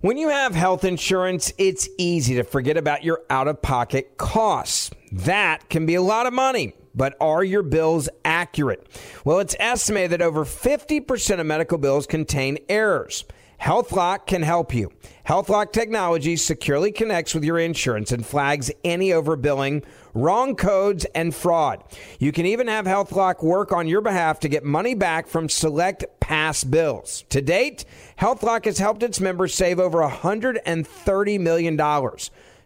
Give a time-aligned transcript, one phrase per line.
[0.00, 4.92] When you have health insurance, it's easy to forget about your out of pocket costs.
[5.10, 6.74] That can be a lot of money.
[6.94, 8.86] But are your bills accurate?
[9.24, 13.24] Well, it's estimated that over 50% of medical bills contain errors.
[13.60, 14.92] HealthLock can help you.
[15.26, 19.84] HealthLock technology securely connects with your insurance and flags any overbilling,
[20.18, 21.82] wrong codes, and fraud.
[22.18, 26.04] You can even have HealthLock work on your behalf to get money back from select
[26.20, 27.24] past bills.
[27.30, 27.84] To date,
[28.20, 31.78] HealthLock has helped its members save over $130 million.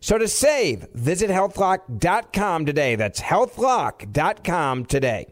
[0.00, 2.96] So to save, visit healthlock.com today.
[2.96, 5.31] That's healthlock.com today.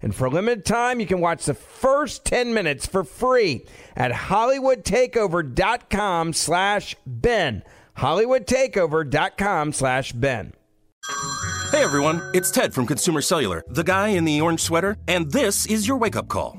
[0.00, 4.12] And for a limited time, you can watch the first 10 minutes for free at
[4.12, 7.62] hollywoodtakeover.com slash Ben.
[7.96, 10.52] hollywoodtakeover.com slash Ben.
[11.70, 15.66] Hey everyone, it's Ted from Consumer Cellular, the guy in the orange sweater, and this
[15.66, 16.58] is your wake-up call.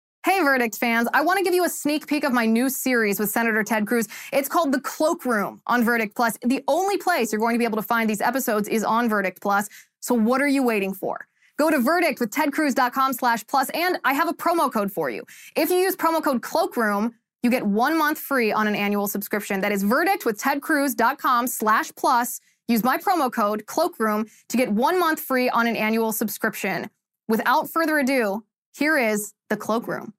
[0.23, 3.19] Hey, Verdict fans, I want to give you a sneak peek of my new series
[3.19, 4.07] with Senator Ted Cruz.
[4.31, 6.37] It's called The Cloakroom on Verdict Plus.
[6.45, 9.41] The only place you're going to be able to find these episodes is on Verdict
[9.41, 9.67] Plus.
[9.99, 11.27] So what are you waiting for?
[11.57, 15.23] Go to verdict with tedcruz.com slash plus, and I have a promo code for you.
[15.55, 19.59] If you use promo code Cloakroom, you get one month free on an annual subscription.
[19.61, 22.41] That is verdict with tedcruz.com slash plus.
[22.67, 26.91] Use my promo code Cloakroom to get one month free on an annual subscription.
[27.27, 28.43] Without further ado,
[28.73, 30.13] here is the Cloakroom.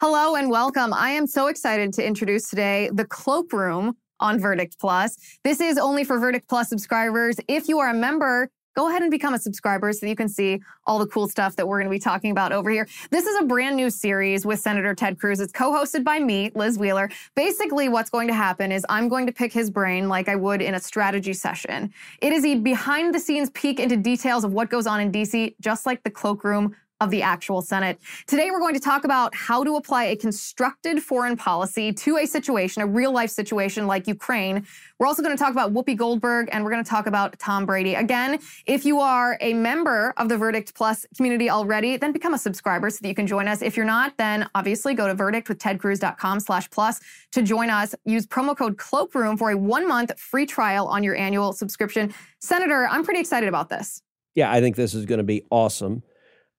[0.00, 0.92] Hello and welcome.
[0.92, 5.16] I am so excited to introduce today the Cloakroom on Verdict Plus.
[5.44, 7.36] This is only for Verdict Plus subscribers.
[7.46, 10.60] If you are a member, go ahead and become a subscriber so you can see
[10.88, 12.88] all the cool stuff that we're going to be talking about over here.
[13.10, 15.38] This is a brand new series with Senator Ted Cruz.
[15.38, 17.10] It's co-hosted by me, Liz Wheeler.
[17.36, 20.60] Basically, what's going to happen is I'm going to pick his brain like I would
[20.60, 21.92] in a strategy session.
[22.20, 25.54] It is a behind the scenes peek into details of what goes on in DC,
[25.60, 27.98] just like the cloakroom of the actual Senate.
[28.26, 32.26] Today, we're going to talk about how to apply a constructed foreign policy to a
[32.26, 34.66] situation, a real life situation like Ukraine.
[34.98, 37.66] We're also going to talk about Whoopi Goldberg and we're going to talk about Tom
[37.66, 37.94] Brady.
[37.94, 42.38] Again, if you are a member of the Verdict Plus community already, then become a
[42.38, 43.60] subscriber so that you can join us.
[43.60, 47.00] If you're not, then obviously go to verdictwithtedcruz.com slash plus
[47.32, 47.94] to join us.
[48.04, 52.14] Use promo code Cloakroom for a one month free trial on your annual subscription.
[52.40, 54.00] Senator, I'm pretty excited about this.
[54.34, 56.02] Yeah, I think this is going to be awesome.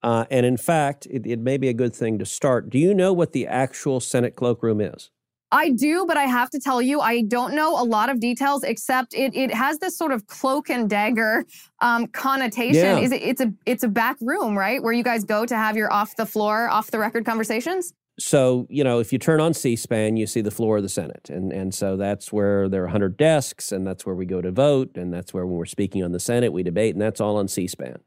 [0.02, 2.70] Uh, and in fact, it, it may be a good thing to start.
[2.70, 5.10] Do you know what the actual Senate cloakroom is?
[5.52, 8.64] I do, but I have to tell you, I don't know a lot of details
[8.64, 11.44] except it it has this sort of cloak and dagger
[11.80, 12.74] um, connotation.
[12.74, 12.98] Yeah.
[12.98, 15.76] Is it, it's a it's a back room, right, where you guys go to have
[15.76, 17.92] your off the floor, off the record conversations.
[18.18, 21.30] So you know, if you turn on C-SPAN, you see the floor of the Senate,
[21.30, 24.50] and and so that's where there are 100 desks, and that's where we go to
[24.50, 27.36] vote, and that's where when we're speaking on the Senate, we debate, and that's all
[27.36, 28.00] on C-SPAN.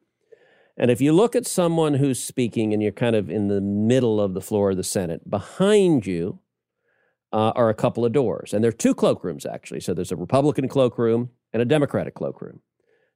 [0.79, 4.21] And if you look at someone who's speaking and you're kind of in the middle
[4.21, 6.39] of the floor of the Senate, behind you
[7.33, 8.53] uh, are a couple of doors.
[8.53, 9.81] And there are two cloakrooms, actually.
[9.81, 12.61] So there's a Republican cloakroom and a Democratic cloakroom.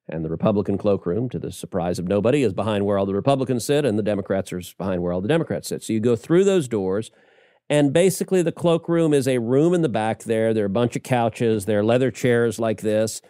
[0.10, 3.66] And the Republican cloakroom, to the surprise of nobody, is behind where all the Republicans
[3.66, 5.82] sit, and the Democrats are behind where all the Democrats sit.
[5.82, 7.10] So you go through those doors,
[7.70, 10.54] and basically the cloakroom is a room in the back there.
[10.54, 13.22] There are a bunch of couches, there are leather chairs like this.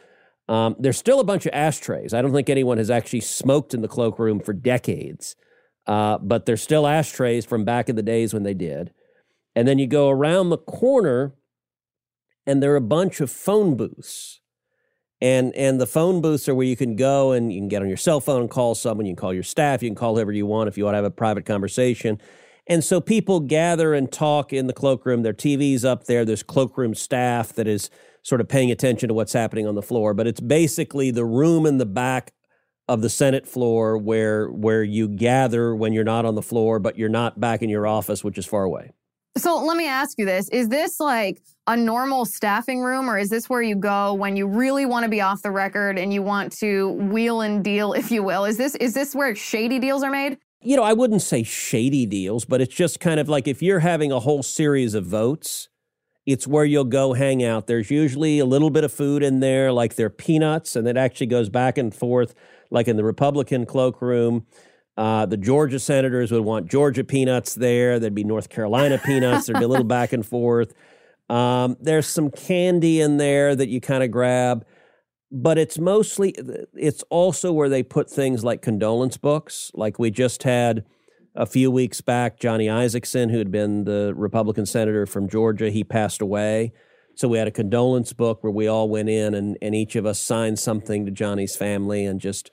[0.49, 2.13] Um, there's still a bunch of ashtrays.
[2.13, 5.35] I don't think anyone has actually smoked in the cloakroom for decades,
[5.87, 8.91] uh, but there's still ashtrays from back in the days when they did.
[9.55, 11.33] And then you go around the corner,
[12.45, 14.41] and there are a bunch of phone booths.
[15.21, 17.87] And and the phone booths are where you can go and you can get on
[17.87, 19.05] your cell phone and call someone.
[19.05, 19.81] You can call your staff.
[19.81, 22.19] You can call whoever you want if you want to have a private conversation.
[22.67, 25.23] And so people gather and talk in the cloakroom.
[25.23, 26.25] There are TVs up there.
[26.25, 27.89] There's cloakroom staff that is
[28.23, 30.13] sort of paying attention to what's happening on the floor.
[30.13, 32.33] But it's basically the room in the back
[32.87, 36.97] of the Senate floor where where you gather when you're not on the floor, but
[36.97, 38.91] you're not back in your office, which is far away.
[39.37, 40.47] So let me ask you this.
[40.49, 44.47] Is this like a normal staffing room, or is this where you go when you
[44.47, 48.11] really want to be off the record and you want to wheel and deal, if
[48.11, 48.45] you will?
[48.45, 50.37] Is this is this where shady deals are made?
[50.61, 53.79] You know, I wouldn't say shady deals, but it's just kind of like if you're
[53.79, 55.67] having a whole series of votes,
[56.25, 57.67] it's where you'll go hang out.
[57.67, 60.97] There's usually a little bit of food in there, like there are peanuts, and it
[60.97, 62.33] actually goes back and forth,
[62.71, 64.45] like in the Republican cloakroom.
[64.95, 67.99] Uh, the Georgia senators would want Georgia peanuts there.
[67.99, 69.47] There'd be North Carolina peanuts.
[69.47, 70.73] There'd be a little back and forth.
[71.29, 74.65] Um, there's some candy in there that you kind of grab,
[75.31, 76.35] but it's mostly,
[76.73, 79.71] it's also where they put things like condolence books.
[79.73, 80.85] Like we just had
[81.35, 85.83] a few weeks back, Johnny Isakson, who had been the Republican senator from Georgia, he
[85.83, 86.73] passed away.
[87.15, 90.05] So we had a condolence book where we all went in and, and each of
[90.05, 92.51] us signed something to Johnny's family and just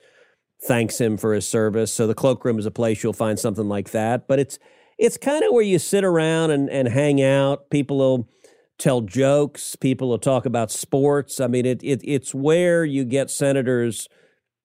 [0.67, 1.93] thanks him for his service.
[1.93, 4.27] So the cloakroom is a place you'll find something like that.
[4.27, 4.59] But it's
[4.97, 7.71] it's kind of where you sit around and, and hang out.
[7.71, 8.29] People will
[8.77, 9.75] tell jokes.
[9.75, 11.39] People will talk about sports.
[11.39, 14.07] I mean, it, it it's where you get senators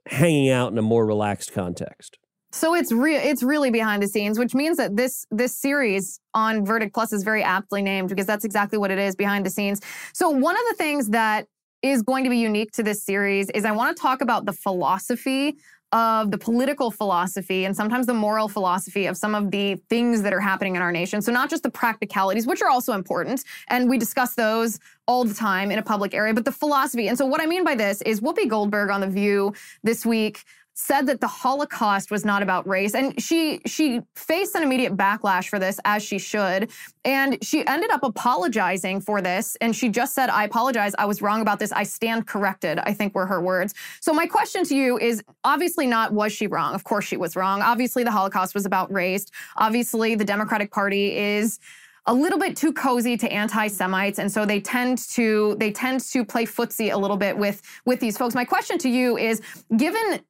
[0.09, 2.19] hanging out in a more relaxed context.
[2.57, 6.65] So it's real it's really behind the scenes, which means that this this series on
[6.65, 9.83] Verdict Plus is very aptly named because that's exactly what it is behind the scenes.
[10.15, 11.47] So one of the things that
[11.83, 14.55] is going to be unique to this series is I want to talk about the
[14.55, 15.59] philosophy
[15.93, 20.33] of the political philosophy and sometimes the moral philosophy of some of the things that
[20.33, 21.21] are happening in our nation.
[21.21, 25.35] So, not just the practicalities, which are also important, and we discuss those all the
[25.35, 27.07] time in a public area, but the philosophy.
[27.09, 30.43] And so, what I mean by this is Whoopi Goldberg on The View this week
[30.79, 32.95] said that the Holocaust was not about race.
[32.95, 36.71] And she she faced an immediate backlash for this, as she should.
[37.03, 39.57] And she ended up apologizing for this.
[39.63, 40.95] And she just said, I apologize.
[40.99, 41.73] I was wrong about this.
[41.73, 43.73] I stand corrected, I think were her words.
[44.01, 46.75] So my question to you is obviously not was she wrong?
[46.75, 47.63] Of course she was wrong.
[47.63, 49.25] Obviously the Holocaust was about race.
[49.57, 51.59] Obviously the Democratic Party is
[52.05, 56.25] a little bit too cozy to anti-Semites, and so they tend to they tend to
[56.25, 58.35] play footsie a little bit with with these folks.
[58.35, 59.41] My question to you is:
[59.77, 60.21] Given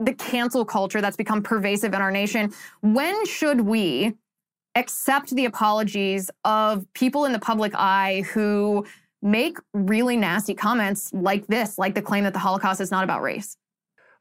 [0.00, 2.52] the cancel culture that's become pervasive in our nation.
[2.80, 4.14] When should we
[4.74, 8.86] accept the apologies of people in the public eye who
[9.22, 13.20] make really nasty comments like this, like the claim that the Holocaust is not about
[13.20, 13.56] race?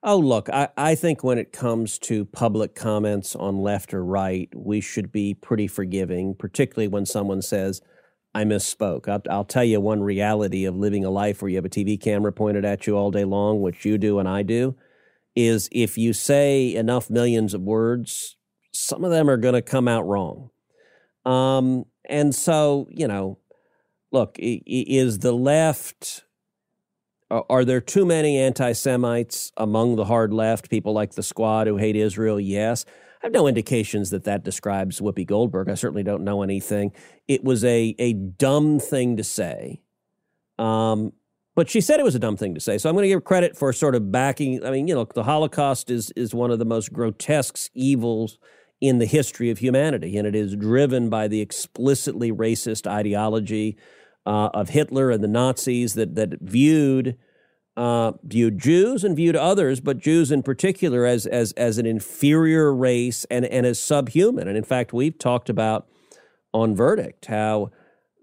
[0.03, 4.49] Oh, look, I, I think when it comes to public comments on left or right,
[4.55, 7.81] we should be pretty forgiving, particularly when someone says,
[8.33, 9.09] I misspoke.
[9.09, 11.99] I'll, I'll, tell you one reality of living a life where you have a TV
[11.99, 14.75] camera pointed at you all day long, which you do and I do
[15.47, 18.35] is if you say enough millions of words,
[18.71, 20.49] some of them are going to come out wrong.
[21.25, 23.39] Um, and so, you know,
[24.11, 26.23] look, is the left,
[27.29, 31.77] are there too many anti Semites among the hard left, people like the squad who
[31.77, 32.39] hate Israel?
[32.39, 32.85] Yes.
[33.21, 35.69] I have no indications that that describes Whoopi Goldberg.
[35.69, 36.93] I certainly don't know anything.
[37.27, 39.81] It was a, a dumb thing to say.
[40.57, 41.11] Um,
[41.55, 42.77] but she said it was a dumb thing to say.
[42.77, 44.63] So I'm going to give credit for sort of backing.
[44.63, 48.37] I mean, you know, the Holocaust is is one of the most grotesque evils
[48.81, 53.77] in the history of humanity, and it is driven by the explicitly racist ideology
[54.25, 57.17] uh, of Hitler and the Nazis that that viewed
[57.75, 62.73] uh, viewed Jews and viewed others, but Jews in particular as as as an inferior
[62.73, 64.47] race and and as subhuman.
[64.47, 65.87] And in fact, we've talked about
[66.53, 67.71] on verdict how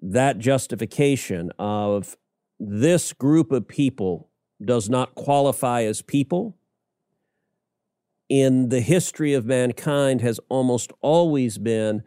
[0.02, 2.16] that justification of
[2.58, 4.30] this group of people
[4.64, 6.56] does not qualify as people.
[8.28, 12.02] In the history of mankind has almost always been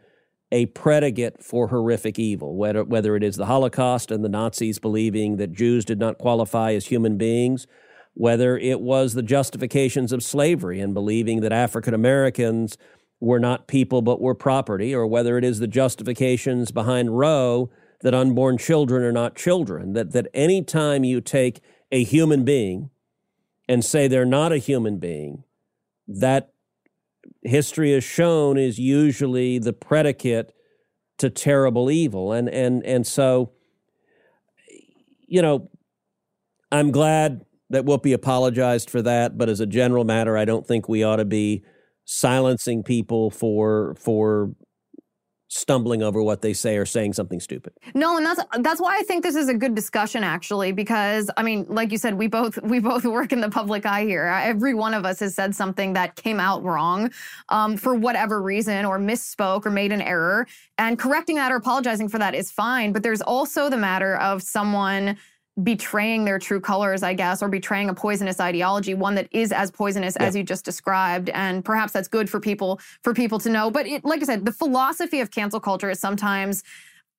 [0.52, 5.36] a predicate for horrific evil, whether, whether it is the Holocaust and the Nazis believing
[5.36, 7.66] that Jews did not qualify as human beings,
[8.14, 12.76] whether it was the justifications of slavery and believing that African Americans
[13.20, 17.70] were not people but were property, or whether it is the justifications behind Roe
[18.02, 21.60] that unborn children are not children, that, that any time you take
[21.92, 22.90] a human being
[23.68, 25.44] and say they're not a human being,
[26.08, 26.52] that
[27.42, 30.52] history has shown is usually the predicate
[31.18, 32.32] to terrible evil.
[32.32, 33.52] And, and, and so,
[35.26, 35.70] you know,
[36.72, 40.88] I'm glad that Whoopi apologized for that, but as a general matter, I don't think
[40.88, 41.62] we ought to be
[42.04, 44.52] silencing people for for
[45.52, 47.72] stumbling over what they say or saying something stupid.
[47.92, 51.42] No, and that's that's why I think this is a good discussion actually because I
[51.42, 54.26] mean, like you said, we both we both work in the public eye here.
[54.26, 57.10] Every one of us has said something that came out wrong
[57.48, 60.46] um, for whatever reason or misspoke or made an error,
[60.78, 62.92] and correcting that or apologizing for that is fine.
[62.92, 65.18] But there's also the matter of someone
[65.62, 69.70] betraying their true colors, I guess, or betraying a poisonous ideology, one that is as
[69.70, 70.26] poisonous yeah.
[70.26, 71.28] as you just described.
[71.30, 73.70] And perhaps that's good for people for people to know.
[73.70, 76.62] But it, like I said, the philosophy of cancel culture is sometimes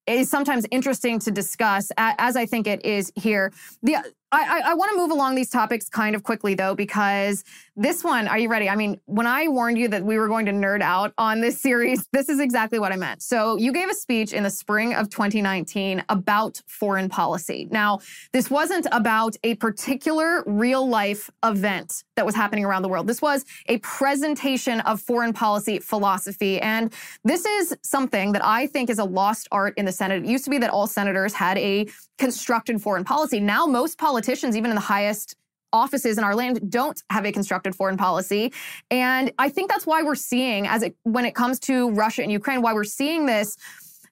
[0.07, 3.53] is sometimes interesting to discuss, as I think it is here.
[3.83, 3.97] The
[4.31, 7.43] I, I, want to move along these topics kind of quickly though, because
[7.75, 8.69] this one, are you ready?
[8.69, 11.59] I mean, when I warned you that we were going to nerd out on this
[11.59, 13.21] series, this is exactly what I meant.
[13.21, 17.67] So you gave a speech in the spring of 2019 about foreign policy.
[17.71, 17.99] Now,
[18.31, 23.07] this wasn't about a particular real life event that was happening around the world.
[23.07, 26.61] This was a presentation of foreign policy philosophy.
[26.61, 30.23] And this is something that I think is a lost art in the Senate.
[30.23, 31.87] It used to be that all senators had a
[32.19, 33.39] constructed foreign policy.
[33.39, 35.35] Now, most politicians, even in the highest
[35.73, 38.51] offices in our land don't have a constructed foreign policy
[38.89, 42.29] and i think that's why we're seeing as it when it comes to russia and
[42.29, 43.55] ukraine why we're seeing this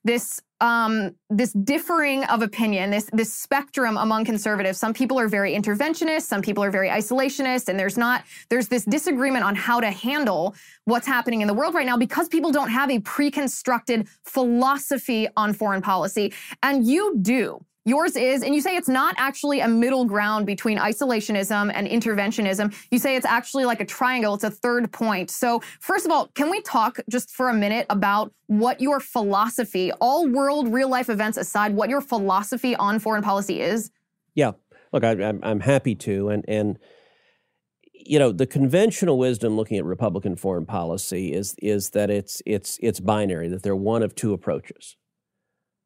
[0.04, 4.78] this um, this differing of opinion, this this spectrum among conservatives.
[4.78, 8.86] Some people are very interventionist, some people are very isolationist, and there's not there's this
[8.86, 12.70] disagreement on how to handle what's happening in the world right now because people don't
[12.70, 17.64] have a pre-constructed philosophy on foreign policy, and you do.
[17.90, 22.72] Yours is, and you say it's not actually a middle ground between isolationism and interventionism.
[22.92, 25.32] You say it's actually like a triangle, it's a third point.
[25.32, 29.92] So, first of all, can we talk just for a minute about what your philosophy,
[29.94, 33.90] all world real life events aside, what your philosophy on foreign policy is?
[34.36, 34.52] Yeah.
[34.94, 36.30] Look, I, am happy to.
[36.30, 36.78] And, and,
[38.06, 42.80] you know the conventional wisdom looking at Republican foreign policy is is that it's it's
[42.82, 44.96] it's binary that they're one of two approaches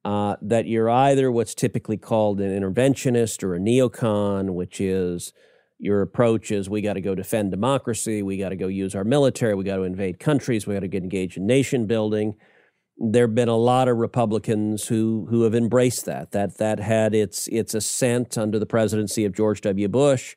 [0.06, 5.34] uh, that you're either what's typically called an interventionist or a neocon, which is
[5.80, 9.04] your approach is we got to go defend democracy, we got to go use our
[9.04, 12.36] military, we got to invade countries, we got to get engaged in nation building.
[12.98, 16.32] There have been a lot of Republicans who who have embraced that.
[16.32, 19.88] That that had its its ascent under the presidency of George W.
[19.88, 20.36] Bush,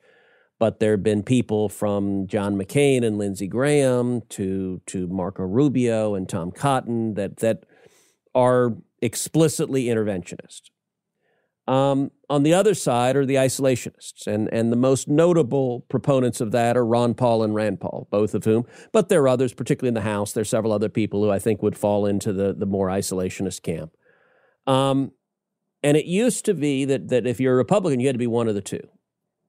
[0.59, 6.15] but there have been people from John McCain and Lindsey Graham to to Marco Rubio
[6.15, 7.65] and Tom Cotton that that
[8.35, 10.71] are explicitly interventionist.
[11.69, 16.53] Um, on the other side are the isolationists, and, and the most notable proponents of
[16.53, 19.89] that are Ron Paul and Rand Paul, both of whom, but there are others, particularly
[19.89, 20.33] in the House.
[20.33, 23.63] There are several other people who I think would fall into the, the more isolationist
[23.63, 23.93] camp.
[24.67, 25.13] Um,
[25.83, 28.27] and it used to be that, that if you're a Republican, you had to be
[28.27, 28.89] one of the two.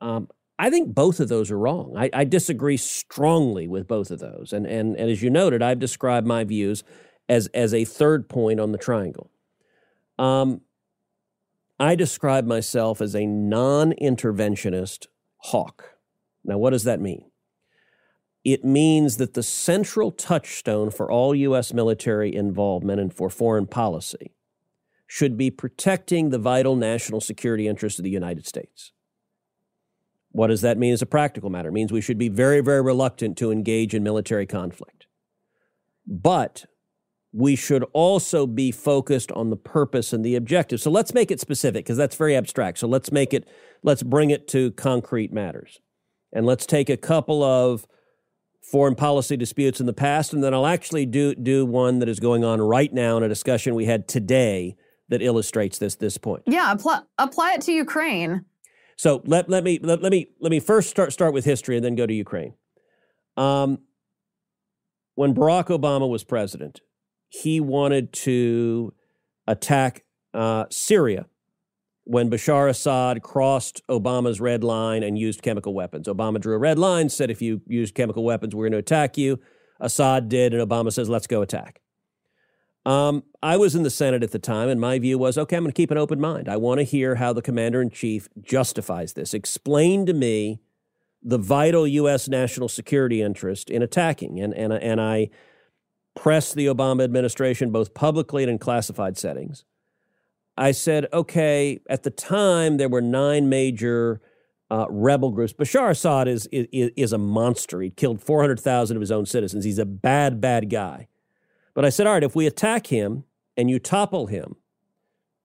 [0.02, 0.28] Um,
[0.60, 1.94] I think both of those are wrong.
[1.96, 4.54] I, I, disagree strongly with both of those.
[4.54, 6.84] And, and, and as you noted, I've described my views
[7.30, 9.32] as, as a third point on the triangle.
[10.18, 10.62] Um,
[11.80, 15.08] I describe myself as a non interventionist
[15.38, 15.98] hawk.
[16.44, 17.30] Now, what does that mean?
[18.44, 21.74] It means that the central touchstone for all U.S.
[21.74, 24.34] military involvement and for foreign policy
[25.06, 28.92] should be protecting the vital national security interests of the United States.
[30.32, 31.70] What does that mean as a practical matter?
[31.70, 35.08] It means we should be very, very reluctant to engage in military conflict.
[36.06, 36.66] But
[37.34, 40.80] we should also be focused on the purpose and the objective.
[40.80, 42.80] So let's make it specific because that's very abstract.
[42.80, 43.48] So let's make it,
[43.84, 45.80] let's bring it to concrete matters.
[46.34, 47.86] And let's take a couple of
[48.62, 52.20] foreign policy disputes in the past, and then I'll actually do, do one that is
[52.20, 54.76] going on right now in a discussion we had today
[55.10, 56.44] that illustrates this, this point.
[56.46, 58.44] Yeah, apply, apply it to Ukraine.
[58.98, 61.86] So let, let me let, let me let me first start start with history and
[61.86, 62.56] then go to Ukraine.
[63.38, 63.80] Um,
[65.14, 66.82] when Barack Obama was president,
[67.30, 68.94] he wanted to
[69.48, 70.04] attack
[70.34, 71.26] uh, Syria
[72.04, 76.08] when Bashar Assad crossed Obama's red line and used chemical weapons.
[76.08, 79.18] Obama drew a red line, said, if you use chemical weapons, we're going to attack
[79.18, 79.40] you.
[79.80, 81.82] Assad did, and Obama says, let's go attack.
[82.86, 85.64] Um, I was in the Senate at the time, and my view was okay, I'm
[85.64, 86.48] going to keep an open mind.
[86.48, 89.34] I want to hear how the commander in chief justifies this.
[89.34, 90.62] Explain to me
[91.22, 92.30] the vital U.S.
[92.30, 94.40] national security interest in attacking.
[94.40, 95.30] And, and, and I
[96.18, 99.64] pressed the Obama administration both publicly and in classified settings.
[100.58, 104.20] I said, okay, at the time there were nine major
[104.70, 105.54] uh, rebel groups.
[105.54, 107.82] Bashar Assad is, is, is a monster.
[107.82, 109.64] He killed 400,000 of his own citizens.
[109.64, 111.08] He's a bad, bad guy.
[111.74, 113.24] But I said, all right, if we attack him
[113.56, 114.56] and you topple him,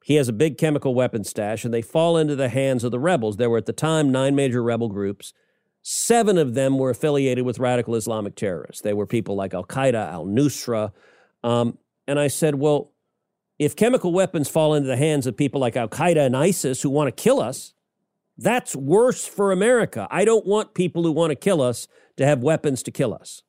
[0.02, 2.98] he has a big chemical weapon stash and they fall into the hands of the
[2.98, 3.36] rebels.
[3.36, 5.32] There were at the time nine major rebel groups.
[5.82, 8.82] Seven of them were affiliated with radical Islamic terrorists.
[8.82, 10.92] They were people like Al Qaeda, Al Nusra.
[11.42, 12.92] Um, and I said, well,
[13.58, 16.90] If chemical weapons fall into the hands of people like Al Qaeda and ISIS who
[16.90, 17.74] want to kill us,
[18.38, 20.08] that's worse for America.
[20.10, 21.86] I don't want people who want to kill us
[22.16, 23.42] to have weapons to kill us.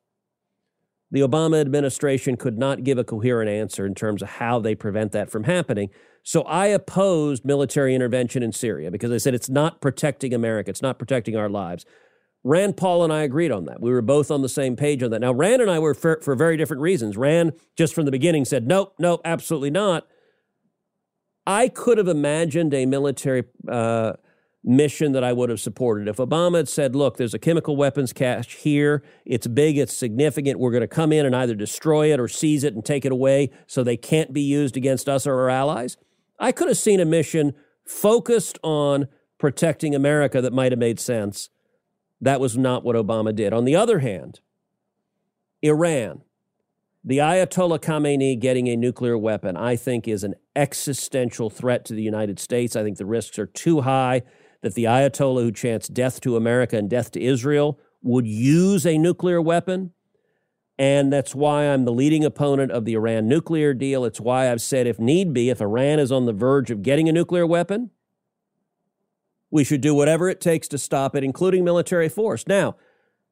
[1.10, 5.12] The Obama administration could not give a coherent answer in terms of how they prevent
[5.14, 5.90] that from happening.
[6.24, 10.82] So I opposed military intervention in Syria because I said it's not protecting America, it's
[10.82, 11.86] not protecting our lives.
[12.44, 13.82] Rand Paul and I agreed on that.
[13.82, 15.22] We were both on the same page on that.
[15.22, 17.16] Now, Rand and I were for, for very different reasons.
[17.16, 20.08] Rand, just from the beginning, said, nope, nope, absolutely not.
[21.48, 24.14] I could have imagined a military uh,
[24.64, 26.08] mission that I would have supported.
[26.08, 30.60] If Obama had said, look, there's a chemical weapons cache here, it's big, it's significant,
[30.60, 33.12] we're going to come in and either destroy it or seize it and take it
[33.12, 35.98] away so they can't be used against us or our allies,
[36.40, 37.54] I could have seen a mission
[37.86, 39.08] focused on
[39.38, 41.50] protecting America that might have made sense.
[42.24, 43.52] That was not what Obama did.
[43.52, 44.40] On the other hand,
[45.62, 46.22] Iran,
[47.04, 52.02] the Ayatollah Khamenei getting a nuclear weapon, I think, is an existential threat to the
[52.02, 52.78] United States.
[52.78, 54.22] I think the risks are too high
[54.62, 58.98] that the Ayatollah who chants death to America and death to Israel would use a
[58.98, 59.92] nuclear weapon.
[60.80, 64.06] And that's why I'm the leading opponent of the Iran nuclear deal.
[64.06, 67.10] It's why I've said, if need be, if Iran is on the verge of getting
[67.10, 67.92] a nuclear weapon,
[69.54, 72.48] we should do whatever it takes to stop it, including military force.
[72.48, 72.76] Now,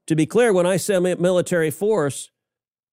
[0.05, 2.29] to be clear, when I say military force,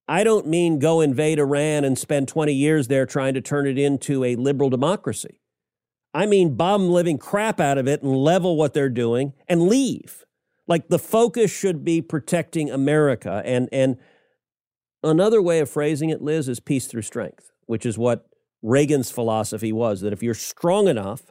[0.09, 3.79] I don't mean go invade Iran and spend 20 years there trying to turn it
[3.79, 5.43] into a liberal democracy.
[6.15, 10.25] I mean, bomb living crap out of it and level what they're doing and leave.
[10.67, 13.43] Like the focus should be protecting America.
[13.45, 13.99] And, and
[15.03, 18.27] another way of phrasing it, Liz, is peace through strength, which is what
[18.63, 21.31] Reagan's philosophy was that if you're strong enough,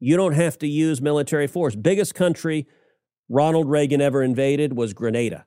[0.00, 1.76] you don't have to use military force.
[1.76, 2.66] Biggest country
[3.28, 5.46] Ronald Reagan ever invaded was Grenada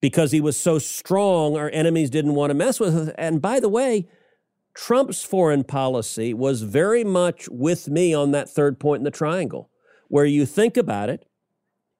[0.00, 3.14] because he was so strong, our enemies didn't want to mess with us.
[3.16, 4.06] And by the way,
[4.76, 9.70] Trump's foreign policy was very much with me on that third point in the triangle,
[10.08, 11.24] where you think about it.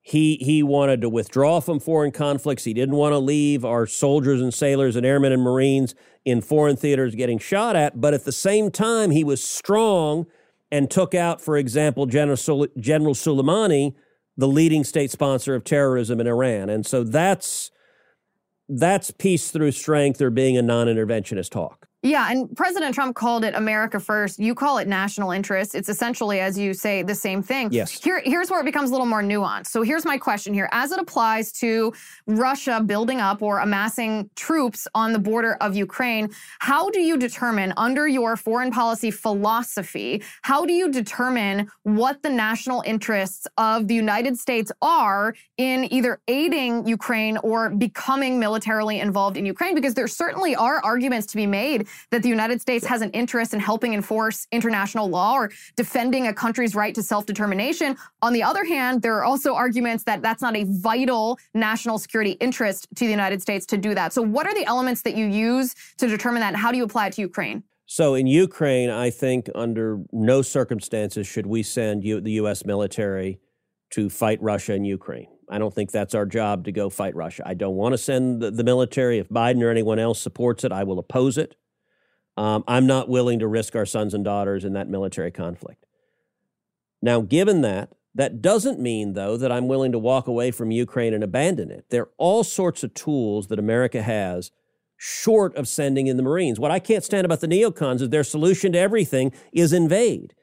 [0.03, 2.65] He, he wanted to withdraw from foreign conflicts.
[2.65, 5.95] He didn't want to leave our soldiers and sailors and airmen and Marines
[6.27, 8.03] in foreign theaters getting shot at.
[8.03, 10.27] But at the same time, he was strong
[10.75, 13.95] and took out, for example, General, General Soleimani,
[14.37, 16.69] the leading state sponsor of terrorism in Iran.
[16.69, 17.71] And so that's
[18.69, 21.87] that's peace through strength or being a non-interventionist hawk.
[22.05, 24.39] Yeah, and President Trump called it America first.
[24.39, 25.75] You call it national interest.
[25.75, 27.73] It's essentially, as you say, the same thing.
[27.73, 27.93] Yes.
[28.05, 29.69] Here, here's where it becomes a little more nuanced.
[29.69, 30.69] So here's my question here.
[30.71, 31.95] As it applies to
[32.27, 37.73] Russia building up or amassing troops on the border of Ukraine, how do you determine,
[37.79, 43.95] under your foreign policy philosophy, how do you determine what the national interests of the
[43.95, 49.75] United States are in either aiding Ukraine or becoming militarily involved in Ukraine?
[49.75, 53.55] Because there certainly are arguments to be made that the United States has an interest
[53.55, 57.97] in helping enforce international law or defending a country's right to self determination.
[58.23, 62.33] On the other hand, there are also arguments that that's not a vital national security
[62.33, 64.13] interest to the United States to do that.
[64.13, 66.49] So, what are the elements that you use to determine that?
[66.49, 67.63] And how do you apply it to Ukraine?
[67.87, 72.65] So, in Ukraine, I think under no circumstances should we send U- the U.S.
[72.65, 73.41] military
[73.91, 75.29] to fight Russia and Ukraine.
[75.49, 77.43] I don't think that's our job to go fight Russia.
[77.47, 79.19] I don't want to send the, the military.
[79.19, 81.55] If Biden or anyone else supports it, I will oppose it.
[82.37, 85.87] Um, I'm not willing to risk our sons and daughters in that military conflict.
[87.01, 91.15] Now, given that, that doesn't mean, though, that I'm willing to walk away from Ukraine
[91.15, 91.87] and abandon it.
[91.91, 94.51] There are all sorts of tools that America has
[94.97, 96.61] short of sending in the Marines.
[96.61, 100.35] What I can't stand about the neocons is their solution to everything is invade.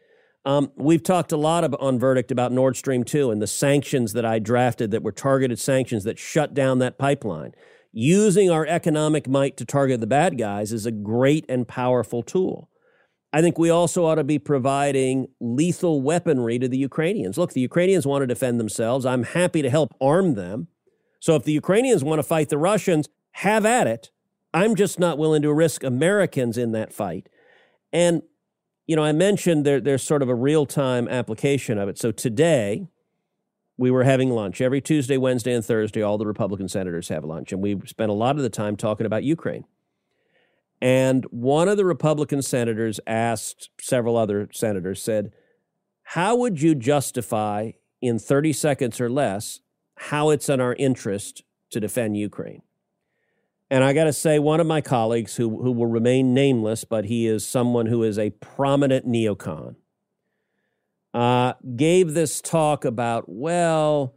[0.43, 4.13] Um, we've talked a lot of, on verdict about Nord Stream 2 and the sanctions
[4.13, 7.54] that I drafted that were targeted sanctions that shut down that pipeline
[7.91, 12.69] using our economic might to target the bad guys is a great and powerful tool.
[13.34, 17.38] I think we also ought to be providing lethal weaponry to the Ukrainians.
[17.38, 19.06] Look, the Ukrainians want to defend themselves.
[19.06, 20.67] I'm happy to help arm them.
[21.19, 24.12] So if the Ukrainians want to fight the Russians, have at it.
[24.54, 27.30] I'm just not willing to risk Americans in that fight.
[27.93, 28.21] And,
[28.86, 31.97] you know, I mentioned there, there's sort of a real time application of it.
[31.97, 32.88] So today,
[33.82, 36.04] we were having lunch every Tuesday, Wednesday, and Thursday.
[36.04, 39.08] All the Republican senators have lunch, and we spent a lot of the time talking
[39.08, 39.65] about Ukraine.
[40.80, 45.32] And one of the Republican senators asked several other senators, said,
[46.04, 47.72] How would you justify
[48.04, 49.62] in 30 seconds or less
[49.96, 52.62] how it's in our interest to defend Ukraine?
[53.72, 57.06] And I got to say, one of my colleagues who, who will remain nameless, but
[57.06, 59.76] he is someone who is a prominent neocon,
[61.13, 64.15] uh, gave this talk about, well,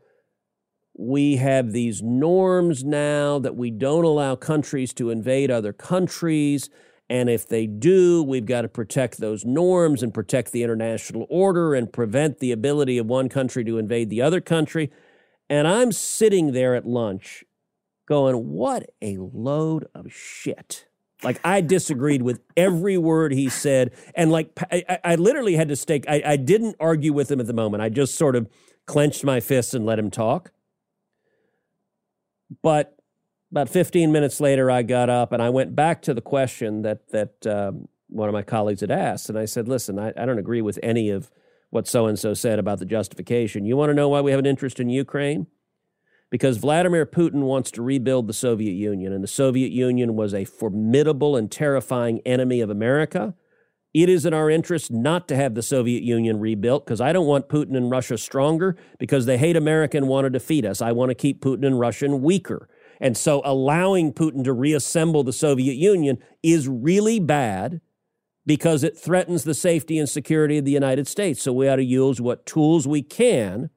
[0.96, 6.70] we have these norms now that we don't allow countries to invade other countries.
[7.10, 11.74] And if they do, we've got to protect those norms and protect the international order
[11.74, 14.90] and prevent the ability of one country to invade the other country.
[15.50, 17.44] And I'm sitting there at lunch
[18.06, 20.86] going, what a load of shit.
[21.24, 25.76] Like I disagreed with every word he said, and like I, I literally had to
[25.76, 26.04] stake.
[26.08, 27.82] I, I didn't argue with him at the moment.
[27.82, 28.48] I just sort of
[28.86, 30.52] clenched my fists and let him talk.
[32.62, 32.96] But
[33.50, 37.08] about 15 minutes later, I got up and I went back to the question that
[37.08, 40.38] that um, one of my colleagues had asked, and I said, "Listen, I, I don't
[40.38, 41.30] agree with any of
[41.70, 43.64] what so and so said about the justification.
[43.64, 45.48] You want to know why we have an interest in Ukraine?
[46.34, 50.44] Because Vladimir Putin wants to rebuild the Soviet Union, and the Soviet Union was a
[50.44, 53.36] formidable and terrifying enemy of America."
[53.94, 57.28] It is in our interest not to have the Soviet Union rebuilt because I don't
[57.28, 60.82] want Putin and Russia stronger because they hate America and want to defeat us.
[60.82, 62.68] I want to keep Putin and Russia weaker.
[63.00, 67.80] And so allowing Putin to reassemble the Soviet Union is really bad
[68.44, 71.40] because it threatens the safety and security of the United States.
[71.40, 73.70] So we ought to use what tools we can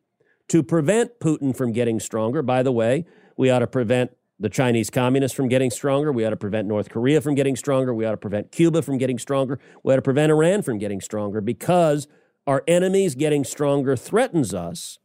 [0.49, 2.41] to prevent Putin from getting stronger.
[2.41, 3.05] By the way,
[3.36, 6.12] we ought to prevent the Chinese communists from getting stronger.
[6.12, 7.93] We ought to prevent North Korea from getting stronger.
[7.93, 9.60] We ought to prevent Cuba from getting stronger.
[9.83, 12.07] We ought to prevent Iran from getting stronger because
[12.45, 14.99] our enemies getting stronger threatens us.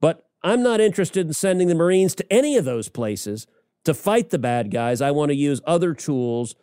[0.00, 3.46] But I'm not interested in sending the Marines to any of those places
[3.84, 5.00] to fight the bad guys.
[5.00, 6.56] I want to use other tools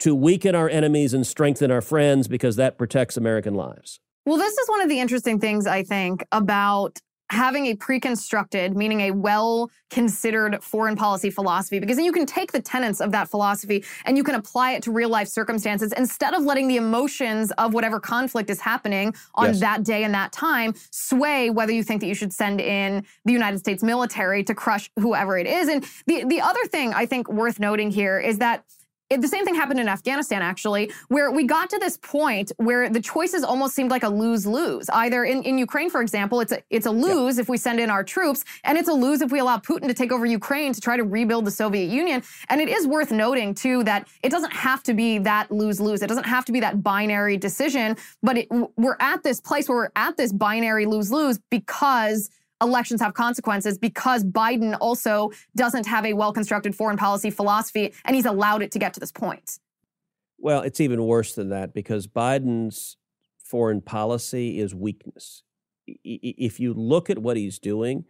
[0.00, 4.00] to weaken our enemies and strengthen our friends because that protects American lives.
[4.26, 6.98] Well, this is one of the interesting things I think about
[7.30, 12.52] having a pre-constructed meaning a well considered foreign policy philosophy because then you can take
[12.52, 16.34] the tenets of that philosophy and you can apply it to real life circumstances instead
[16.34, 19.60] of letting the emotions of whatever conflict is happening on Yes.
[19.60, 23.32] that day and that time sway whether you think that you should send in the
[23.32, 27.28] United States military to crush whoever it is and the the other thing I think
[27.28, 28.64] worth noting here is that
[29.08, 32.88] it, the same thing happened in Afghanistan, actually, where we got to this point where
[32.88, 34.88] the choices almost seemed like a lose-lose.
[34.90, 37.90] Either in, in Ukraine, for example, it's a it's a lose if we send in
[37.90, 40.80] our troops, and it's a lose if we allow Putin to take over Ukraine to
[40.80, 42.22] try to rebuild the Soviet Union.
[42.48, 46.02] And it is worth noting too that it doesn't have to be that lose-lose.
[46.02, 47.96] It doesn't have to be that binary decision.
[48.22, 52.30] But it, we're at this place where we're at this binary lose-lose because
[52.62, 58.16] elections have consequences because Biden also doesn't have a well constructed foreign policy philosophy and
[58.16, 59.58] he's allowed it to get to this point.
[60.38, 62.96] Well, it's even worse than that because Biden's
[63.38, 65.42] foreign policy is weakness.
[65.86, 68.04] If you look at what he's doing,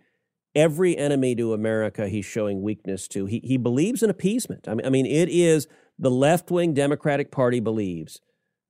[0.54, 3.26] every enemy to America he's showing weakness to.
[3.26, 4.66] He, he believes in appeasement.
[4.66, 8.20] I mean, I mean, it is the left wing Democratic Party believes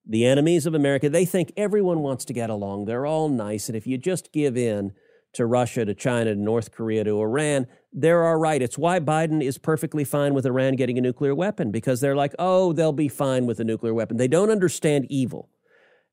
[0.06, 2.84] the enemies of America, they think everyone wants to get along.
[2.84, 3.68] They're all nice.
[3.68, 4.92] And if you just give in
[5.36, 8.60] to Russia, to China, to North Korea, to Iran, they're all right.
[8.60, 12.34] It's why Biden is perfectly fine with Iran getting a nuclear weapon because they're like,
[12.38, 14.16] oh, they'll be fine with a nuclear weapon.
[14.16, 15.48] They don't understand evil.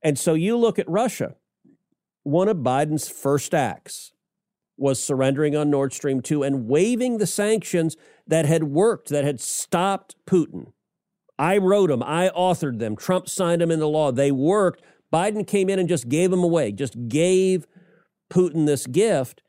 [0.02, 1.36] And so you look at Russia,
[2.24, 4.14] one of Biden's first acts
[4.78, 7.96] was surrendering on Nord Stream 2 and waiving the sanctions
[8.28, 10.72] that had worked, that had stopped Putin.
[11.38, 14.12] I wrote them, I authored them, Trump signed them into law.
[14.12, 14.82] They worked.
[15.12, 17.68] Biden came in and just gave them away, just gave
[18.34, 19.44] Putin this gift.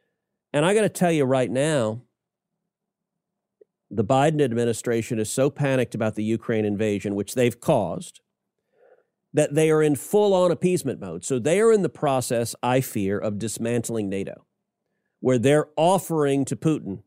[0.52, 2.02] And I got to tell you right now,
[3.90, 8.20] the Biden administration is so panicked about the Ukraine invasion, which they've caused,
[9.32, 11.24] that they are in full on appeasement mode.
[11.24, 14.46] So they are in the process, I fear, of dismantling NATO,
[15.20, 17.02] where they're offering to Putin,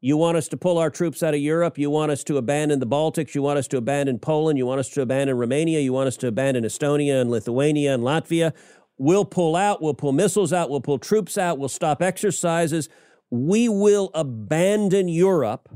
[0.00, 2.78] you want us to pull our troops out of Europe, you want us to abandon
[2.78, 5.92] the Baltics, you want us to abandon Poland, you want us to abandon Romania, you
[5.92, 8.52] want us to abandon Estonia and Lithuania and Latvia.
[8.98, 12.88] We'll pull out, we'll pull missiles out, we'll pull troops out, we'll stop exercises.
[13.30, 15.68] We will abandon Europe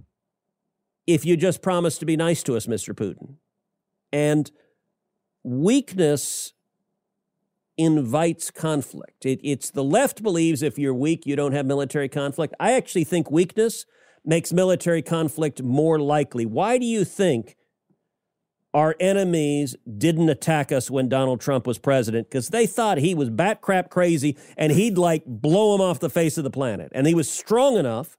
[1.07, 2.95] if you just promise to be nice to us, Mr.
[2.95, 3.37] Putin.
[4.13, 4.51] And
[5.45, 6.53] weakness
[7.77, 9.25] invites conflict.
[9.25, 12.55] It, it's the left believes if you're weak, you don't have military conflict.
[12.61, 13.87] I actually think weakness
[14.25, 16.47] makes military conflict more likely.
[16.47, 17.57] Why do you think
[18.75, 22.29] our enemies didn't attack us when Donald Trump was president?
[22.29, 26.11] Because they thought he was bat crap crazy and he'd like blow them off the
[26.11, 26.91] face of the planet.
[26.95, 28.17] And he was strong enough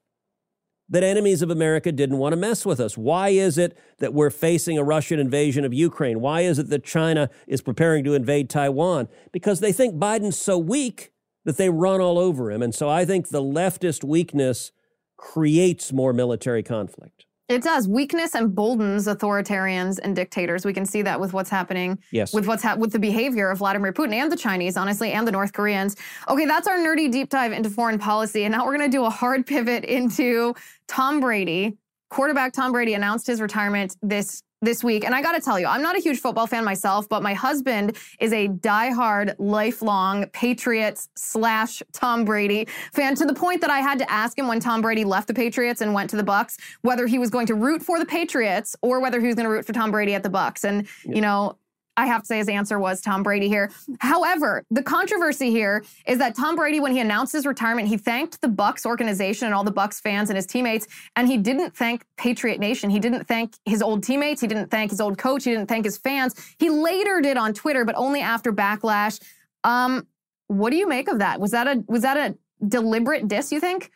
[0.90, 2.98] that enemies of America didn't want to mess with us.
[2.98, 6.20] Why is it that we're facing a Russian invasion of Ukraine?
[6.20, 9.08] Why is it that China is preparing to invade Taiwan?
[9.32, 11.12] Because they think Biden's so weak
[11.46, 12.62] that they run all over him.
[12.62, 14.72] And so I think the leftist weakness
[15.18, 17.23] creates more military conflict.
[17.50, 17.88] It does.
[17.90, 20.66] Weakness emboldens authoritarians and dictators.
[20.66, 22.34] We can see that with what's happening Yes.
[22.34, 25.32] with what's hap with the behavior of Vladimir Putin and the Chinese, honestly, and the
[25.32, 25.96] North Koreans.
[26.30, 28.46] Okay, that's our nerdy deep dive into foreign policy.
[28.46, 30.56] And now we're going to do a hard pivot into
[30.88, 31.78] Tom Brady.
[32.10, 35.04] Quarterback Tom Brady announced his retirement this this week.
[35.04, 37.34] And I got to tell you, I'm not a huge football fan myself, but my
[37.34, 43.80] husband is a diehard, lifelong Patriots slash Tom Brady fan to the point that I
[43.80, 46.58] had to ask him when Tom Brady left the Patriots and went to the Bucs
[46.82, 49.50] whether he was going to root for the Patriots or whether he was going to
[49.50, 50.64] root for Tom Brady at the Bucs.
[50.64, 51.58] And you know,
[51.96, 53.72] I have to say his answer was Tom Brady here.
[54.00, 58.42] However, the controversy here is that Tom Brady, when he announced his retirement, he thanked
[58.42, 62.06] the Bucs organization and all the Bucs fans and his teammates, and he didn't thank
[62.18, 62.90] Patriot Nation.
[62.90, 64.42] He didn't thank his old teammates.
[64.42, 65.44] He didn't thank his old coach.
[65.44, 66.36] He didn't thank his fans.
[66.58, 69.22] He later did on Twitter, but only after backlash.
[69.64, 70.08] Um,
[70.48, 71.40] what do you make of that?
[71.40, 72.36] Was that a was that a
[72.68, 73.52] deliberate diss?
[73.52, 73.92] You think?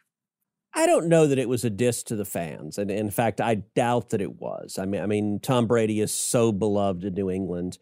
[0.77, 3.55] I don't know that it was a diss to the fans, and in fact, I
[3.55, 4.77] doubt that it was.
[4.77, 7.79] I mean, I mean, Tom Brady is so beloved in New England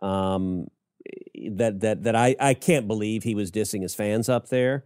[0.00, 0.68] um,
[1.50, 4.84] that that that I I can't believe he was dissing his fans up there.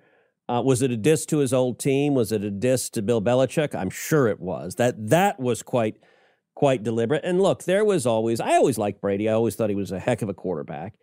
[0.49, 2.15] Uh, was it a diss to his old team?
[2.15, 3.75] Was it a diss to Bill Belichick?
[3.75, 4.77] I'm sure it was.
[4.77, 5.97] That that was quite
[6.55, 7.27] quite deliberate.
[7.27, 9.29] And look, there was always I always liked Brady.
[9.29, 10.95] I always thought he was a heck of a quarterback.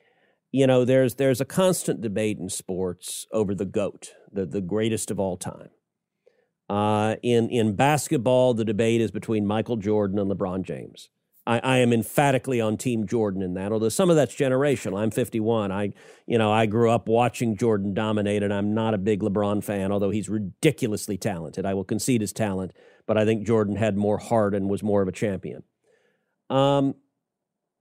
[0.51, 5.11] You know, there's there's a constant debate in sports over the goat, the the greatest
[5.11, 5.69] of all time.
[6.69, 11.09] Uh, in in basketball, the debate is between Michael Jordan and LeBron James.
[11.47, 14.99] I, I, am emphatically on Team Jordan in that, although some of that's generational.
[14.99, 15.71] I'm 51.
[15.71, 15.93] I,
[16.25, 19.93] you know, I grew up watching Jordan dominate, and I'm not a big LeBron fan,
[19.93, 21.65] although he's ridiculously talented.
[21.65, 22.73] I will concede his talent,
[23.05, 25.63] but I think Jordan had more heart and was more of a champion.
[26.49, 26.95] Um,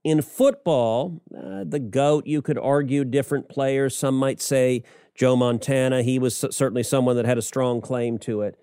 [0.05, 3.97] in football, uh, the GOAT, you could argue different players.
[3.97, 6.03] Some might say Joe Montana.
[6.03, 8.57] He was certainly someone that had a strong claim to it.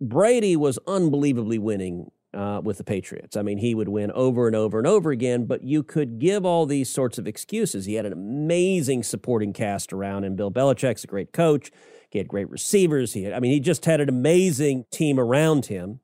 [0.00, 3.36] Brady was unbelievably winning uh, with the Patriots.
[3.36, 6.44] I mean, he would win over and over and over again, but you could give
[6.44, 7.86] all these sorts of excuses.
[7.86, 10.36] He had an amazing supporting cast around him.
[10.36, 11.70] Bill Belichick's a great coach.
[12.10, 13.14] He had great receivers.
[13.14, 16.00] He had, I mean, he just had an amazing team around him.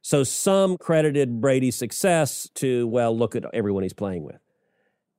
[0.00, 4.40] So some credited Brady's success to, well, look at everyone he's playing with.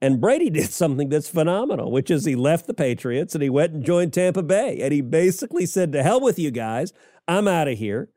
[0.02, 3.74] And Brady did something that's phenomenal, which is he left the Patriots and he went
[3.74, 4.80] and joined Tampa Bay.
[4.82, 6.94] And he basically said, To hell with you guys.
[7.28, 8.10] I'm out of here.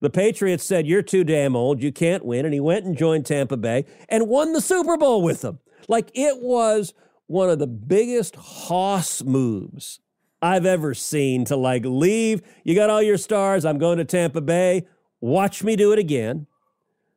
[0.00, 1.82] The Patriots said, You're too damn old.
[1.82, 2.44] You can't win.
[2.44, 5.58] And he went and joined Tampa Bay and won the Super Bowl with them.
[5.88, 6.94] Like it was
[7.26, 10.00] one of the biggest hoss moves
[10.40, 12.42] I've ever seen to like leave.
[12.64, 13.64] You got all your stars.
[13.64, 14.86] I'm going to Tampa Bay.
[15.20, 16.46] Watch me do it again.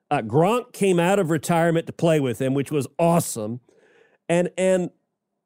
[0.10, 3.62] Uh, Gronk came out of retirement to play with him, which was awesome.
[4.32, 4.90] And, and,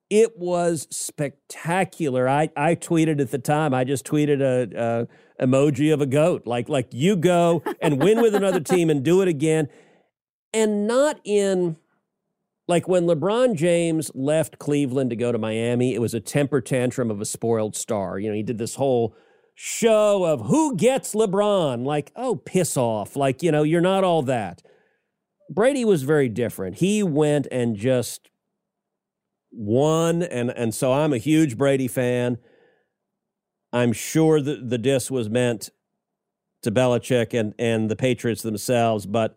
[0.09, 2.29] it was spectacular.
[2.29, 3.73] I, I tweeted at the time.
[3.73, 5.07] I just tweeted a,
[5.39, 6.45] a emoji of a goat.
[6.45, 9.67] Like like you go and win with another team and do it again.
[10.53, 11.77] And not in
[12.67, 17.11] like when LeBron James left Cleveland to go to Miami, it was a temper tantrum
[17.11, 18.19] of a spoiled star.
[18.19, 19.15] You know, he did this whole
[19.55, 21.85] show of who gets LeBron.
[21.85, 23.15] Like, oh, piss off.
[23.15, 24.63] Like, you know, you're not all that.
[25.49, 26.77] Brady was very different.
[26.77, 28.29] He went and just
[29.55, 32.37] won and and so I'm a huge Brady fan.
[33.71, 35.69] I'm sure that the diss was meant
[36.61, 39.35] to Belichick and, and the Patriots themselves, but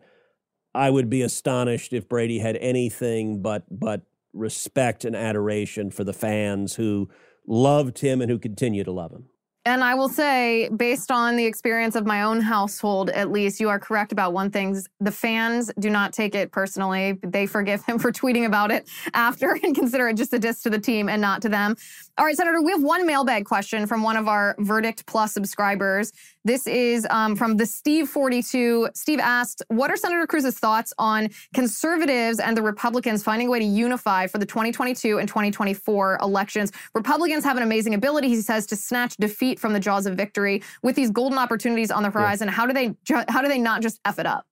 [0.73, 4.01] I would be astonished if Brady had anything but but
[4.33, 7.09] respect and adoration for the fans who
[7.47, 9.28] loved him and who continue to love him.
[9.69, 13.69] And I will say, based on the experience of my own household, at least, you
[13.69, 14.75] are correct about one thing.
[14.99, 17.19] The fans do not take it personally.
[17.21, 20.71] They forgive him for tweeting about it after and consider it just a diss to
[20.71, 21.75] the team and not to them.
[22.17, 26.13] All right, Senator, we have one mailbag question from one of our Verdict Plus subscribers.
[26.45, 28.95] This is um, from the Steve42.
[28.97, 33.59] Steve asked, What are Senator Cruz's thoughts on conservatives and the Republicans finding a way
[33.59, 36.71] to unify for the 2022 and 2024 elections?
[36.95, 40.63] Republicans have an amazing ability, he says, to snatch defeat from the jaws of victory.
[40.81, 42.53] With these golden opportunities on the horizon, yeah.
[42.53, 42.95] how do they
[43.29, 44.45] how do they not just F it up?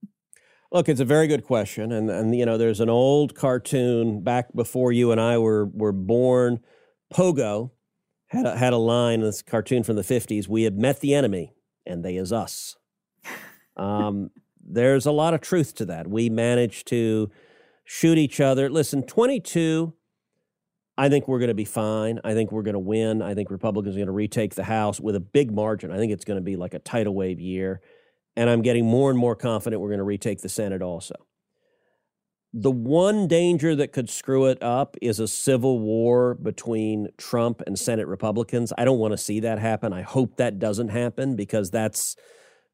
[0.71, 1.91] Look, it's a very good question.
[1.91, 5.93] And, and you know, there's an old cartoon back before you and I were, were
[5.93, 6.59] born
[7.13, 7.71] Pogo
[8.27, 11.13] had a, had a line in this cartoon from the 50s We have met the
[11.13, 11.53] enemy,
[11.85, 12.75] and they is us.
[13.77, 16.07] Um, there's a lot of truth to that.
[16.07, 17.29] We managed to
[17.85, 18.71] shoot each other.
[18.71, 19.93] Listen, 22,
[20.97, 22.19] I think we're going to be fine.
[22.23, 23.21] I think we're going to win.
[23.21, 25.91] I think Republicans are going to retake the House with a big margin.
[25.91, 27.81] I think it's going to be like a tidal wave year.
[28.35, 31.15] And I'm getting more and more confident we're going to retake the Senate also.
[32.53, 37.77] The one danger that could screw it up is a civil war between Trump and
[37.77, 38.73] Senate Republicans.
[38.77, 39.93] I don't want to see that happen.
[39.93, 42.15] I hope that doesn't happen because that's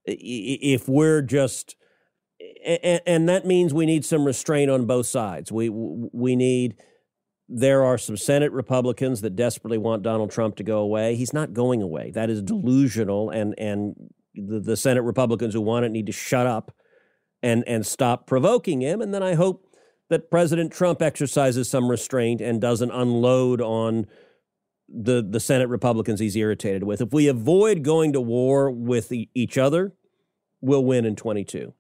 [0.06, 1.76] if we're just
[2.66, 5.52] and, that means we need some restraint on both sides.
[5.52, 6.76] We we need
[7.56, 11.16] there are some Senate Republicans that desperately want Donald Trump to go away.
[11.16, 12.10] He's not going away.
[12.12, 13.96] That is delusional and and
[14.34, 16.76] the, the Senate Republicans who want it need to shut up
[17.44, 19.02] and and stop provoking him.
[19.02, 19.68] And then I hope
[20.10, 24.08] that President Trump exercises some restraint and doesn't unload on
[24.89, 27.02] the the Senate Republicans he's irritated with.
[27.02, 29.94] If we avoid going to war with each other,
[30.60, 31.74] we'll win in 22.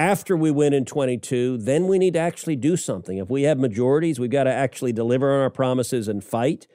[0.00, 3.18] After we win in 22, then we need to actually do something.
[3.18, 6.66] If we have majorities, we've got to actually deliver on our promises and fight.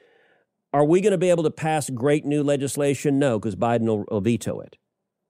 [0.72, 3.18] Are we going to be able to pass great new legislation?
[3.18, 4.78] No, because Biden will, will veto it.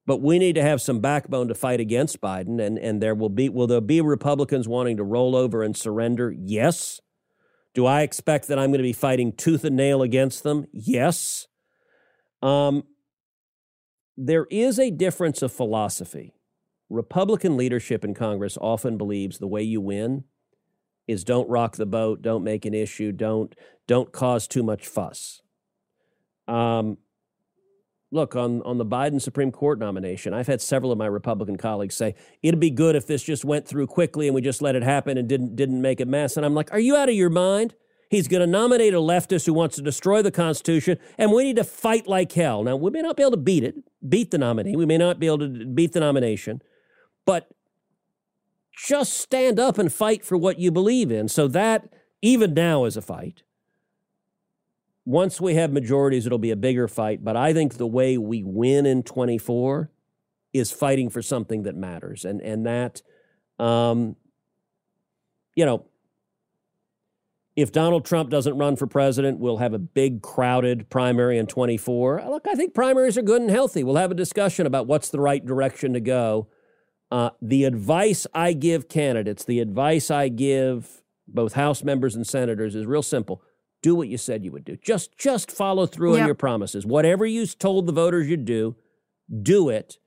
[0.04, 3.30] But we need to have some backbone to fight against Biden, and, and there will
[3.30, 6.34] be will there be Republicans wanting to roll over and surrender?
[6.36, 7.00] Yes.
[7.72, 10.66] Do I expect that I'm going to be fighting tooth and nail against them?
[10.70, 11.46] Yes.
[12.42, 12.84] Um,
[14.18, 16.34] there is a difference of philosophy.
[16.88, 20.24] Republican leadership in Congress often believes the way you win
[21.06, 23.54] is don't rock the boat, don't make an issue, don't
[23.86, 25.42] don't cause too much fuss.
[26.48, 26.98] Um,
[28.10, 30.32] look on on the Biden Supreme Court nomination.
[30.32, 33.66] I've had several of my Republican colleagues say it'd be good if this just went
[33.66, 36.36] through quickly and we just let it happen and didn't didn't make a mess.
[36.36, 37.74] And I'm like, are you out of your mind?
[38.08, 41.56] He's going to nominate a leftist who wants to destroy the Constitution, and we need
[41.56, 42.62] to fight like hell.
[42.62, 43.74] Now, we may not be able to beat it,
[44.08, 44.76] beat the nominee.
[44.76, 46.62] We may not be able to beat the nomination,
[47.26, 47.50] but
[48.76, 51.28] just stand up and fight for what you believe in.
[51.28, 53.42] So that, even now, is a fight.
[55.04, 57.24] Once we have majorities, it'll be a bigger fight.
[57.24, 59.90] But I think the way we win in 24
[60.52, 62.24] is fighting for something that matters.
[62.24, 63.02] And, and that,
[63.58, 64.16] um,
[65.54, 65.86] you know,
[67.54, 72.24] if Donald Trump doesn't run for president, we'll have a big crowded primary in 24.
[72.28, 73.82] Look, I think primaries are good and healthy.
[73.82, 76.48] We'll have a discussion about what's the right direction to go.
[77.10, 82.74] Uh, the advice I give candidates, the advice I give both House members and senators
[82.74, 83.42] is real simple.
[83.82, 84.76] Do what you said you would do.
[84.76, 86.22] Just just follow through yep.
[86.22, 86.84] on your promises.
[86.84, 88.76] Whatever you told the voters you'd do,
[89.42, 89.98] do it.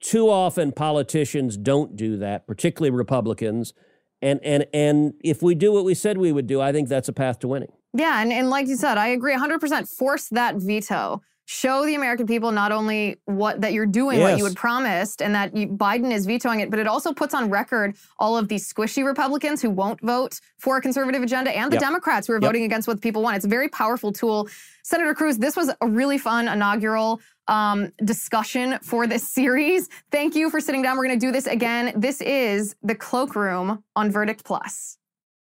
[0.00, 3.72] Too often politicians don't do that, particularly Republicans.
[4.20, 7.08] And and and if we do what we said we would do, I think that's
[7.08, 7.72] a path to winning.
[7.94, 12.26] Yeah, and, and like you said, I agree 100% force that veto show the American
[12.26, 14.30] people not only what that you're doing yes.
[14.30, 17.34] what you had promised and that you, Biden is vetoing it, but it also puts
[17.34, 21.70] on record all of these squishy Republicans who won't vote for a conservative agenda and
[21.70, 21.82] the yep.
[21.82, 22.42] Democrats who are yep.
[22.48, 23.36] voting against what people want.
[23.36, 24.48] It's a very powerful tool.
[24.84, 29.88] Senator Cruz, this was a really fun inaugural um, discussion for this series.
[30.10, 30.96] Thank you for sitting down.
[30.96, 31.92] We're going to do this again.
[31.96, 34.98] This is the Cloakroom on Verdict Plus.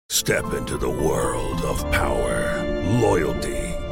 [0.08, 2.64] Step into the world of power,
[3.00, 3.69] loyalty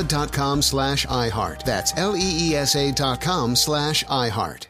[0.00, 1.64] leesa.com slash iHeart.
[1.64, 4.69] That's L-E-E-S-A dot com slash iHeart.